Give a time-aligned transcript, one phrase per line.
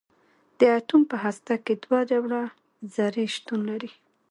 [0.59, 2.41] د اټوم په هسته کې دوه ډوله
[2.95, 3.91] ذرې شتون لري.